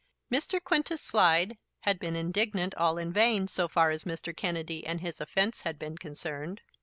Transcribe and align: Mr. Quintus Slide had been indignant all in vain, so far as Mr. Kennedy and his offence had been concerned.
Mr. 0.31 0.59
Quintus 0.59 0.99
Slide 0.99 1.59
had 1.81 1.99
been 1.99 2.15
indignant 2.15 2.73
all 2.73 2.97
in 2.97 3.13
vain, 3.13 3.47
so 3.47 3.67
far 3.67 3.91
as 3.91 4.03
Mr. 4.03 4.35
Kennedy 4.35 4.83
and 4.83 4.99
his 4.99 5.21
offence 5.21 5.61
had 5.61 5.77
been 5.77 5.95
concerned. 5.95 6.61